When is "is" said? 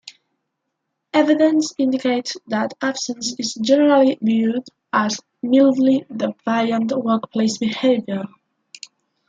3.37-3.53